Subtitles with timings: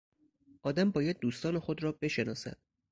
[0.61, 2.57] آدم باید دوستان خود را بشناسد.